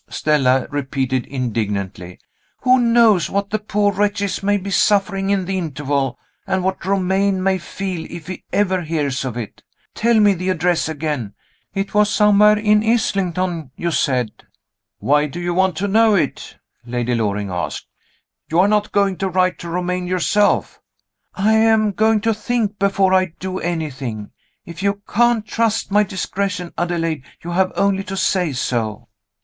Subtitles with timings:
[0.09, 2.17] Stella repeated indignantly.
[2.61, 7.43] "Who knows what the poor wretches may be suffering in the interval, and what Romayne
[7.43, 9.61] may feel if he ever hears of it?
[9.93, 11.35] Tell me the address again
[11.75, 14.31] it was somewhere in Islington, you said."
[14.97, 17.85] "Why do you want to know it?" Lady Loring asked.
[18.49, 20.81] "You are not going to write to Romayne yourself?"
[21.35, 24.31] "I am going to think, before I do anything.
[24.65, 29.07] If you can't trust my discretion, Adelaide, you have only to say so!"